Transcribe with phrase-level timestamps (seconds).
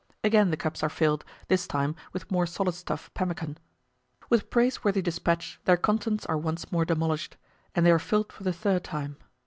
[0.23, 3.59] Again the cups are filled, this time with more solid stuff pemmican.
[4.31, 7.37] With praiseworthy despatch their contents are once more demolished,
[7.75, 9.17] and they are filled for the third time.